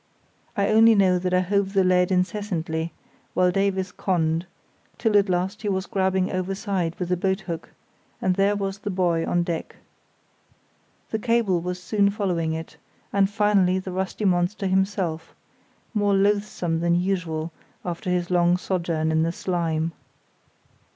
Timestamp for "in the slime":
19.11-19.91